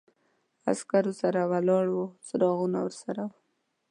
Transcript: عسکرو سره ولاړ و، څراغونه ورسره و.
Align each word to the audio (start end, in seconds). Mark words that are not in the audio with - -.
عسکرو 0.71 1.13
سره 1.21 1.39
ولاړ 1.51 1.85
و، 1.95 2.01
څراغونه 2.27 2.79
ورسره 2.85 3.21
و. 3.29 3.31